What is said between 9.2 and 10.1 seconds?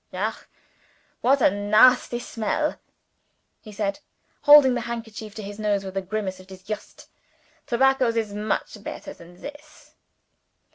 this."